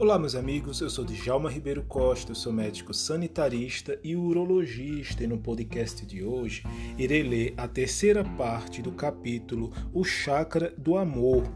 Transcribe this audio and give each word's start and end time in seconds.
Olá, 0.00 0.16
meus 0.16 0.36
amigos. 0.36 0.80
Eu 0.80 0.88
sou 0.88 1.04
Djalma 1.04 1.50
Ribeiro 1.50 1.82
Costa, 1.82 2.30
eu 2.30 2.36
sou 2.36 2.52
médico 2.52 2.94
sanitarista 2.94 3.98
e 4.04 4.14
urologista. 4.14 5.24
E 5.24 5.26
no 5.26 5.38
podcast 5.38 6.06
de 6.06 6.22
hoje 6.22 6.62
irei 6.96 7.24
ler 7.24 7.54
a 7.56 7.66
terceira 7.66 8.22
parte 8.22 8.80
do 8.80 8.92
capítulo 8.92 9.72
O 9.92 10.04
Chakra 10.04 10.72
do 10.78 10.96
Amor, 10.96 11.52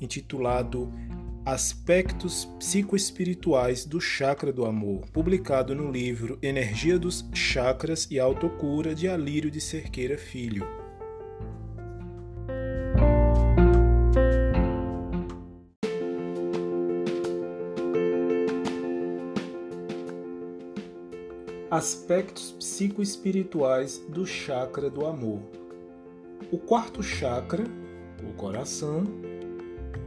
intitulado 0.00 0.92
Aspectos 1.44 2.44
Psicoespirituais 2.60 3.84
do 3.84 4.00
Chakra 4.00 4.52
do 4.52 4.64
Amor, 4.64 5.10
publicado 5.12 5.74
no 5.74 5.90
livro 5.90 6.38
Energia 6.40 6.96
dos 6.96 7.28
Chakras 7.34 8.06
e 8.08 8.20
Autocura 8.20 8.94
de 8.94 9.08
Alírio 9.08 9.50
de 9.50 9.60
Cerqueira 9.60 10.16
Filho. 10.16 10.64
Aspectos 21.78 22.50
psicoespirituais 22.58 24.02
do 24.08 24.26
chakra 24.26 24.90
do 24.90 25.06
amor. 25.06 25.40
O 26.50 26.58
quarto 26.58 27.04
chakra, 27.04 27.62
o 28.20 28.32
coração, 28.32 29.04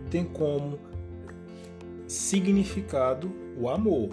tem 0.10 0.26
como 0.26 0.78
significado 2.06 3.32
o 3.58 3.70
amor. 3.70 4.10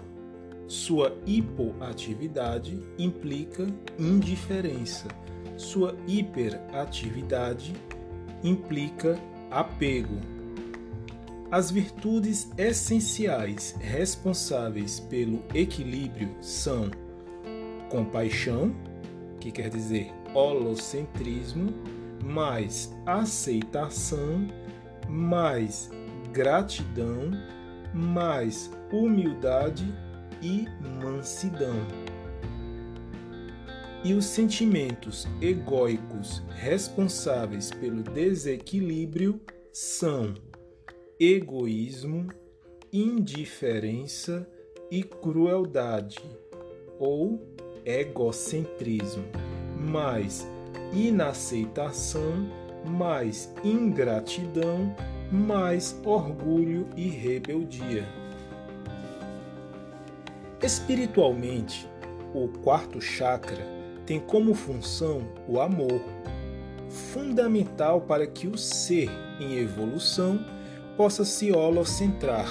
Sua 0.69 1.17
hipoatividade 1.25 2.79
implica 2.97 3.67
indiferença. 3.99 5.09
Sua 5.57 5.97
hiperatividade 6.07 7.73
implica 8.41 9.19
apego. 9.51 10.15
As 11.51 11.69
virtudes 11.69 12.49
essenciais 12.57 13.75
responsáveis 13.81 14.97
pelo 15.01 15.43
equilíbrio 15.53 16.33
são 16.39 16.89
compaixão, 17.89 18.73
que 19.39 19.51
quer 19.51 19.69
dizer 19.69 20.11
holocentrismo, 20.33 21.73
mais 22.23 22.93
aceitação, 23.05 24.47
mais 25.07 25.89
gratidão, 26.31 27.31
mais 27.93 28.71
humildade 28.91 29.93
e 30.41 30.65
mansidão. 31.01 31.75
E 34.03 34.13
os 34.13 34.25
sentimentos 34.25 35.27
egóicos 35.41 36.41
responsáveis 36.55 37.69
pelo 37.69 38.01
desequilíbrio 38.01 39.41
são 39.73 40.33
egoísmo, 41.19 42.27
indiferença 42.93 44.49
e 44.89 45.03
crueldade, 45.03 46.17
ou 46.97 47.45
egocentrismo, 47.89 49.25
mais 49.75 50.47
inaceitação, 50.93 52.47
mais 52.85 53.51
ingratidão, 53.63 54.95
mais 55.31 55.99
orgulho 56.05 56.87
e 56.95 57.09
rebeldia. 57.09 58.07
Espiritualmente, 60.61 61.89
o 62.33 62.47
quarto 62.63 63.01
chakra 63.01 63.65
tem 64.05 64.19
como 64.19 64.53
função 64.53 65.21
o 65.47 65.59
amor, 65.59 66.01
fundamental 66.89 68.01
para 68.01 68.27
que 68.27 68.47
o 68.47 68.57
ser 68.57 69.09
em 69.39 69.57
evolução 69.57 70.39
possa 70.95 71.23
se 71.25 71.51
holocentrar 71.51 72.47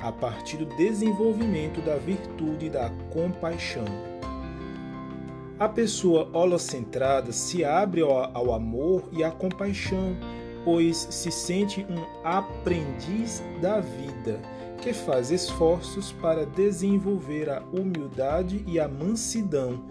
a 0.00 0.10
partir 0.10 0.56
do 0.56 0.66
desenvolvimento 0.76 1.80
da 1.82 1.96
virtude 1.96 2.68
da 2.68 2.90
compaixão. 3.10 3.84
A 5.60 5.68
pessoa 5.68 6.26
holocentrada 6.32 7.32
se 7.32 7.62
abre 7.62 8.00
ao, 8.00 8.54
amor 8.54 9.06
e 9.12 9.22
à 9.22 9.30
compaixão, 9.30 10.16
pois 10.64 10.96
se 11.10 11.30
sente 11.30 11.86
um 11.86 12.26
aprendiz 12.26 13.42
da 13.60 13.78
vida, 13.78 14.40
que 14.80 14.94
faz 14.94 15.30
esforços 15.30 16.12
para 16.12 16.46
desenvolver 16.46 17.50
a 17.50 17.60
humildade 17.74 18.64
e 18.66 18.80
a 18.80 18.88
mansidão, 18.88 19.84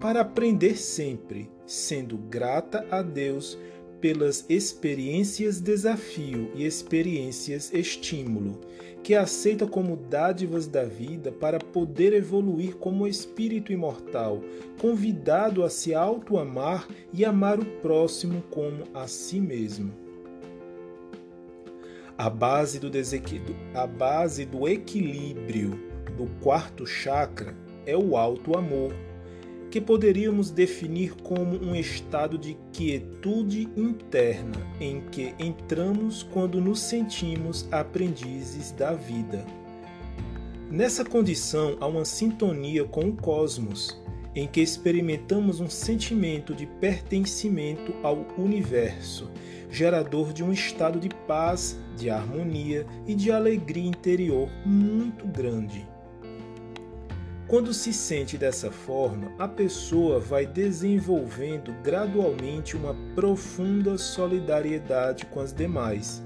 para 0.00 0.22
aprender 0.22 0.76
sempre, 0.78 1.52
sendo 1.66 2.16
grata 2.16 2.86
a 2.90 3.02
Deus 3.02 3.58
pelas 4.00 4.44
experiências 4.48 5.60
desafio 5.60 6.50
e 6.54 6.64
experiências 6.64 7.72
estímulo, 7.72 8.60
que 9.02 9.14
aceita 9.14 9.66
como 9.66 9.96
dádivas 9.96 10.66
da 10.66 10.84
vida 10.84 11.32
para 11.32 11.58
poder 11.58 12.12
evoluir 12.12 12.76
como 12.76 13.06
espírito 13.06 13.72
imortal, 13.72 14.42
convidado 14.78 15.64
a 15.64 15.70
se 15.70 15.94
auto-amar 15.94 16.86
e 17.12 17.24
amar 17.24 17.58
o 17.58 17.64
próximo 17.64 18.42
como 18.50 18.84
a 18.94 19.06
si 19.06 19.40
mesmo. 19.40 19.92
A 22.16 22.28
base 22.28 22.78
do, 22.78 22.90
a 23.74 23.86
base 23.86 24.44
do 24.44 24.68
equilíbrio 24.68 25.70
do 26.16 26.26
quarto 26.42 26.86
chakra 26.86 27.56
é 27.86 27.96
o 27.96 28.16
auto-amor 28.16 28.92
que 29.70 29.80
poderíamos 29.80 30.50
definir 30.50 31.14
como 31.22 31.56
um 31.56 31.74
estado 31.74 32.36
de 32.36 32.56
quietude 32.72 33.68
interna 33.76 34.58
em 34.80 35.00
que 35.00 35.34
entramos 35.38 36.24
quando 36.24 36.60
nos 36.60 36.80
sentimos 36.80 37.68
aprendizes 37.70 38.72
da 38.72 38.92
vida. 38.92 39.46
Nessa 40.70 41.04
condição 41.04 41.76
há 41.80 41.86
uma 41.86 42.04
sintonia 42.04 42.84
com 42.84 43.08
o 43.08 43.16
cosmos, 43.16 44.00
em 44.34 44.46
que 44.46 44.60
experimentamos 44.60 45.60
um 45.60 45.68
sentimento 45.68 46.54
de 46.54 46.66
pertencimento 46.66 47.92
ao 48.02 48.26
universo, 48.38 49.30
gerador 49.70 50.32
de 50.32 50.42
um 50.42 50.52
estado 50.52 50.98
de 50.98 51.08
paz, 51.26 51.78
de 51.96 52.10
harmonia 52.10 52.86
e 53.06 53.14
de 53.14 53.30
alegria 53.30 53.88
interior 53.88 54.48
muito 54.64 55.26
grande. 55.26 55.89
Quando 57.50 57.74
se 57.74 57.92
sente 57.92 58.38
dessa 58.38 58.70
forma, 58.70 59.32
a 59.36 59.48
pessoa 59.48 60.20
vai 60.20 60.46
desenvolvendo 60.46 61.74
gradualmente 61.82 62.76
uma 62.76 62.94
profunda 63.16 63.98
solidariedade 63.98 65.26
com 65.26 65.40
as 65.40 65.52
demais. 65.52 66.22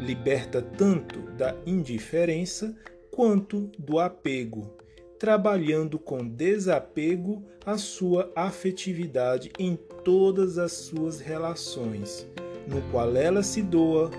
Liberta 0.00 0.62
tanto 0.62 1.20
da 1.32 1.54
indiferença 1.66 2.74
quanto 3.10 3.70
do 3.78 3.98
apego, 3.98 4.74
trabalhando 5.18 5.98
com 5.98 6.26
desapego 6.26 7.44
a 7.66 7.76
sua 7.76 8.32
afetividade 8.34 9.52
em 9.58 9.76
todas 10.02 10.56
as 10.56 10.72
suas 10.72 11.20
relações, 11.20 12.26
no 12.66 12.80
qual 12.90 13.14
ela 13.14 13.42
se 13.42 13.60
doa 13.60 14.10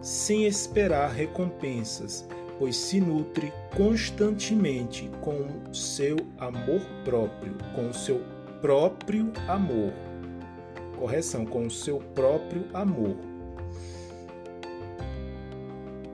sem 0.00 0.46
esperar 0.46 1.10
recompensas 1.10 2.26
pois 2.62 2.76
se 2.76 3.00
nutre 3.00 3.52
constantemente 3.74 5.10
com 5.20 5.48
seu 5.74 6.14
amor 6.38 6.80
próprio, 7.04 7.56
com 7.74 7.88
o 7.88 7.92
seu 7.92 8.22
próprio 8.60 9.32
amor. 9.48 9.92
Correção, 10.96 11.44
com 11.44 11.66
o 11.66 11.70
seu 11.72 11.98
próprio 12.14 12.64
amor. 12.72 13.16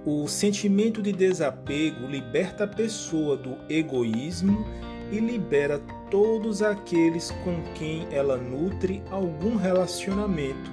O 0.06 0.26
sentimento 0.26 1.03
de 1.03 1.12
desapego 1.12 2.06
liberta 2.06 2.65
a 2.65 2.66
pessoa 2.66 3.36
do 3.36 3.59
egoísmo 3.69 4.65
e 5.12 5.20
libera 5.20 5.78
todos 6.10 6.62
aqueles 6.62 7.30
com 7.44 7.62
quem 7.75 8.09
ela 8.10 8.38
nutre 8.38 9.03
algum 9.10 9.54
relacionamento, 9.56 10.71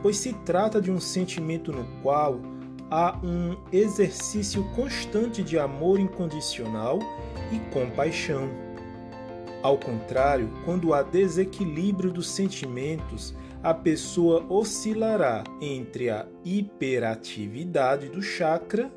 pois 0.00 0.16
se 0.16 0.32
trata 0.46 0.80
de 0.80 0.90
um 0.90 0.98
sentimento 0.98 1.70
no 1.70 1.84
qual 2.00 2.40
há 2.90 3.18
um 3.22 3.56
exercício 3.72 4.64
constante 4.74 5.42
de 5.42 5.58
amor 5.58 5.98
incondicional 5.98 6.98
e 7.52 7.58
compaixão. 7.72 8.48
Ao 9.62 9.76
contrário, 9.76 10.50
quando 10.64 10.94
há 10.94 11.02
desequilíbrio 11.02 12.12
dos 12.12 12.30
sentimentos, 12.30 13.34
a 13.62 13.74
pessoa 13.74 14.46
oscilará 14.48 15.42
entre 15.60 16.10
a 16.10 16.26
hiperatividade 16.44 18.08
do 18.08 18.22
chakra, 18.22 18.90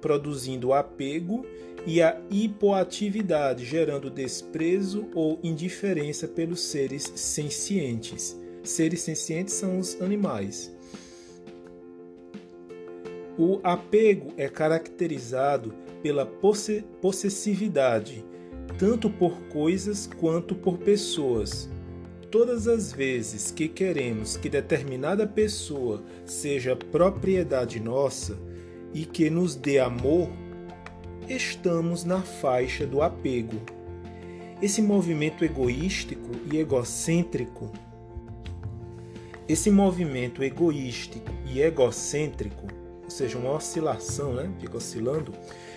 produzindo 0.00 0.72
apego, 0.72 1.46
e 1.86 2.00
a 2.00 2.18
hipoatividade, 2.30 3.64
gerando 3.64 4.10
desprezo 4.10 5.06
ou 5.14 5.38
indiferença 5.42 6.26
pelos 6.26 6.60
seres 6.60 7.12
sencientes. 7.14 8.38
Seres 8.62 9.02
sencientes 9.02 9.54
são 9.54 9.78
os 9.78 10.00
animais. 10.00 10.73
O 13.36 13.58
apego 13.64 14.32
é 14.36 14.48
caracterizado 14.48 15.74
pela 16.02 16.24
possessividade, 17.00 18.24
tanto 18.78 19.10
por 19.10 19.40
coisas 19.48 20.06
quanto 20.06 20.54
por 20.54 20.78
pessoas. 20.78 21.68
Todas 22.30 22.68
as 22.68 22.92
vezes 22.92 23.50
que 23.50 23.68
queremos 23.68 24.36
que 24.36 24.48
determinada 24.48 25.26
pessoa 25.26 26.02
seja 26.24 26.76
propriedade 26.76 27.80
nossa 27.80 28.38
e 28.92 29.04
que 29.04 29.28
nos 29.28 29.56
dê 29.56 29.80
amor, 29.80 30.30
estamos 31.28 32.04
na 32.04 32.22
faixa 32.22 32.86
do 32.86 33.02
apego. 33.02 33.60
Esse 34.62 34.80
movimento 34.80 35.44
egoístico 35.44 36.30
e 36.52 36.58
egocêntrico, 36.58 37.72
esse 39.48 39.70
movimento 39.70 40.42
egoístico 40.42 41.30
e 41.46 41.60
egocêntrico, 41.60 42.66
seja, 43.14 43.38
uma 43.38 43.52
oscilação, 43.52 44.34
né? 44.34 44.50
Fica 44.60 44.76
oscilando, 44.76 45.32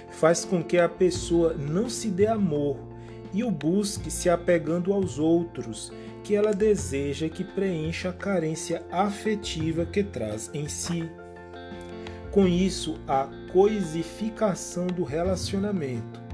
faz 0.10 0.44
com 0.44 0.64
que 0.64 0.78
a 0.78 0.90
pessoa 0.90 1.54
não 1.54 1.90
se 1.90 2.10
dê 2.10 2.28
amor 2.28 2.78
e 3.34 3.44
o 3.44 3.52
busque 3.52 4.10
se 4.10 4.30
apegando 4.30 4.92
aos 4.92 5.20
outros, 5.20 5.92
que 6.24 6.36
ela 6.36 6.54
deseja 6.54 7.30
que 7.30 7.44
preencha 7.44 8.10
a 8.10 8.14
carência 8.14 8.84
afetiva 8.92 9.86
que 9.86 10.04
traz 10.04 10.50
em 10.54 10.68
si. 10.68 11.10
Com 12.32 12.48
isso, 12.48 13.00
a 13.08 13.30
coisificação 13.52 14.88
do 14.88 15.04
relacionamento. 15.04 16.27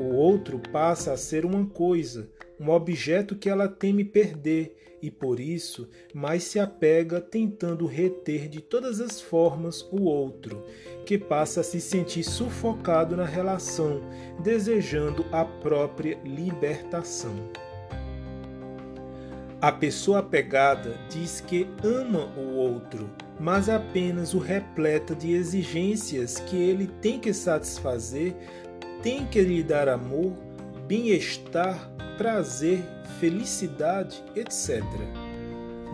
O 0.00 0.14
outro 0.14 0.58
passa 0.58 1.12
a 1.12 1.16
ser 1.18 1.44
uma 1.44 1.66
coisa, 1.66 2.30
um 2.58 2.70
objeto 2.70 3.36
que 3.36 3.50
ela 3.50 3.68
teme 3.68 4.02
perder 4.02 4.74
e 5.02 5.10
por 5.10 5.38
isso 5.38 5.90
mais 6.14 6.44
se 6.44 6.58
apega 6.58 7.20
tentando 7.20 7.84
reter 7.84 8.48
de 8.48 8.62
todas 8.62 8.98
as 8.98 9.20
formas 9.20 9.82
o 9.92 10.04
outro, 10.04 10.64
que 11.04 11.18
passa 11.18 11.60
a 11.60 11.64
se 11.64 11.82
sentir 11.82 12.24
sufocado 12.24 13.14
na 13.14 13.26
relação, 13.26 14.00
desejando 14.42 15.26
a 15.30 15.44
própria 15.44 16.18
libertação. 16.24 17.34
A 19.60 19.70
pessoa 19.70 20.20
apegada 20.20 20.98
diz 21.10 21.42
que 21.42 21.68
ama 21.84 22.32
o 22.38 22.56
outro, 22.56 23.10
mas 23.38 23.68
apenas 23.68 24.32
o 24.32 24.38
repleta 24.38 25.14
de 25.14 25.32
exigências 25.32 26.38
que 26.38 26.56
ele 26.56 26.86
tem 27.02 27.20
que 27.20 27.34
satisfazer, 27.34 28.34
tem 29.02 29.26
que 29.26 29.40
lhe 29.40 29.62
dar 29.62 29.88
amor, 29.88 30.32
bem-estar, 30.86 31.90
prazer, 32.18 32.82
felicidade, 33.18 34.22
etc. 34.36 34.82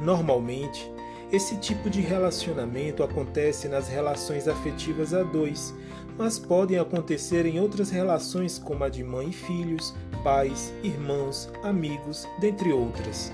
Normalmente, 0.03 0.91
esse 1.33 1.57
tipo 1.59 1.89
de 1.91 2.01
relacionamento 2.01 3.03
acontece 3.03 3.69
nas 3.69 3.89
relações 3.89 4.47
afetivas 4.49 5.13
a 5.15 5.23
dois, 5.23 5.75
mas 6.17 6.39
podem 6.39 6.79
acontecer 6.79 7.47
em 7.47 7.61
outras 7.61 7.91
relações 7.91 8.59
como 8.59 8.85
a 8.85 8.89
de 8.89 9.03
mãe 9.03 9.29
e 9.29 9.33
filhos, 9.33 9.95
pais, 10.23 10.73
irmãos, 10.83 11.51
amigos, 11.63 12.27
dentre 12.41 12.73
outras 12.73 13.33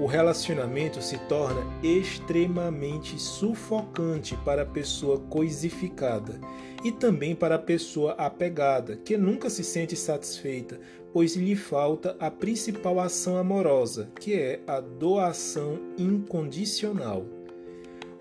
o 0.00 0.06
relacionamento 0.06 1.02
se 1.02 1.18
torna 1.28 1.62
extremamente 1.82 3.20
sufocante 3.20 4.34
para 4.46 4.62
a 4.62 4.66
pessoa 4.66 5.18
coisificada 5.18 6.40
e 6.82 6.90
também 6.90 7.34
para 7.34 7.56
a 7.56 7.58
pessoa 7.58 8.12
apegada, 8.12 8.96
que 8.96 9.18
nunca 9.18 9.50
se 9.50 9.62
sente 9.62 9.94
satisfeita, 9.94 10.80
pois 11.12 11.36
lhe 11.36 11.54
falta 11.54 12.16
a 12.18 12.30
principal 12.30 12.98
ação 12.98 13.36
amorosa, 13.36 14.10
que 14.18 14.32
é 14.32 14.60
a 14.66 14.80
doação 14.80 15.78
incondicional. 15.98 17.26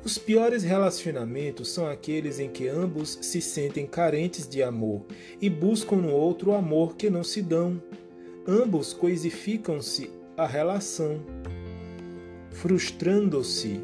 Os 0.03 0.17
piores 0.17 0.63
relacionamentos 0.63 1.69
são 1.69 1.87
aqueles 1.87 2.39
em 2.39 2.49
que 2.49 2.67
ambos 2.67 3.17
se 3.21 3.41
sentem 3.41 3.85
carentes 3.87 4.45
de 4.49 4.61
amor 4.61 5.05
e 5.41 5.49
buscam 5.49 5.95
no 5.95 6.11
outro 6.11 6.51
o 6.51 6.55
amor 6.55 6.97
que 6.97 7.09
não 7.09 7.23
se 7.23 7.41
dão. 7.41 7.81
Ambos 8.45 8.91
coisificam-se 8.91 10.09
a 10.35 10.45
relação 10.45 11.21
frustrando-se, 12.61 13.79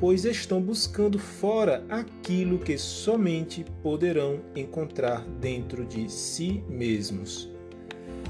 pois 0.00 0.24
estão 0.24 0.60
buscando 0.60 1.18
fora 1.18 1.84
aquilo 1.88 2.58
que 2.58 2.76
somente 2.76 3.64
poderão 3.82 4.40
encontrar 4.56 5.24
dentro 5.40 5.84
de 5.84 6.10
si 6.10 6.64
mesmos. 6.68 7.48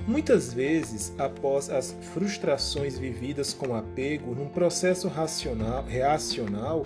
Muitas 0.06 0.52
vezes, 0.52 1.14
após 1.16 1.70
as 1.70 1.96
frustrações 2.12 2.98
vividas 2.98 3.54
com 3.54 3.74
apego, 3.74 4.34
num 4.34 4.48
processo 4.48 5.08
racional, 5.08 5.84
reacional, 5.84 6.84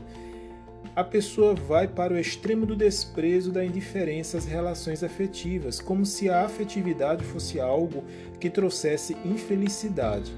a 0.94 1.02
pessoa 1.02 1.54
vai 1.54 1.88
para 1.88 2.14
o 2.14 2.18
extremo 2.18 2.64
do 2.64 2.76
desprezo, 2.76 3.50
da 3.50 3.64
indiferença 3.64 4.38
às 4.38 4.44
relações 4.44 5.02
afetivas, 5.02 5.80
como 5.80 6.06
se 6.06 6.28
a 6.28 6.44
afetividade 6.44 7.24
fosse 7.24 7.58
algo 7.58 8.04
que 8.38 8.48
trouxesse 8.48 9.16
infelicidade. 9.24 10.32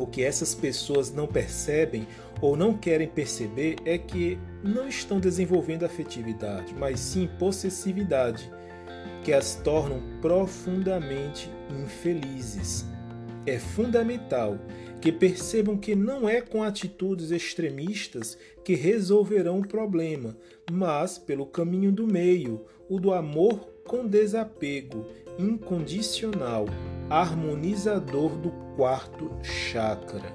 O 0.00 0.06
que 0.06 0.24
essas 0.24 0.54
pessoas 0.54 1.12
não 1.12 1.26
percebem 1.26 2.08
ou 2.40 2.56
não 2.56 2.72
querem 2.72 3.06
perceber 3.06 3.76
é 3.84 3.98
que 3.98 4.38
não 4.64 4.88
estão 4.88 5.20
desenvolvendo 5.20 5.84
afetividade, 5.84 6.74
mas 6.74 6.98
sim 6.98 7.28
possessividade, 7.38 8.50
que 9.22 9.30
as 9.30 9.56
tornam 9.56 10.00
profundamente 10.22 11.50
infelizes. 11.68 12.86
É 13.44 13.58
fundamental 13.58 14.58
que 15.02 15.12
percebam 15.12 15.76
que 15.76 15.94
não 15.94 16.26
é 16.26 16.40
com 16.40 16.62
atitudes 16.62 17.30
extremistas 17.30 18.38
que 18.64 18.74
resolverão 18.74 19.58
o 19.58 19.68
problema, 19.68 20.34
mas 20.72 21.18
pelo 21.18 21.44
caminho 21.44 21.92
do 21.92 22.06
meio, 22.06 22.64
o 22.88 22.98
do 22.98 23.12
amor 23.12 23.69
com 23.90 24.06
desapego 24.06 25.04
incondicional, 25.36 26.66
harmonizador 27.10 28.36
do 28.36 28.52
quarto 28.76 29.28
chakra. 29.42 30.32